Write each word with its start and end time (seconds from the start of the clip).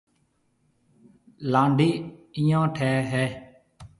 لانڊي 1.51 1.91
ايو 2.37 2.61
ٺيَ 2.75 2.91
ھيََََ 3.11 3.25